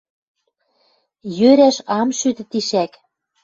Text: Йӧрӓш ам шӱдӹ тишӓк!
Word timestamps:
Йӧрӓш 1.37 1.77
ам 1.99 2.09
шӱдӹ 2.19 2.43
тишӓк! 2.51 2.91